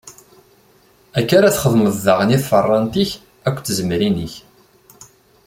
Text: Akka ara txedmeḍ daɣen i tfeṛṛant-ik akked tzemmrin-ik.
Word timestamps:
Akka 1.19 1.33
ara 1.37 1.53
txedmeḍ 1.55 1.95
daɣen 2.05 2.33
i 2.35 2.39
tfeṛṛant-ik 2.43 3.11
akked 3.47 3.63
tzemmrin-ik. 3.65 4.33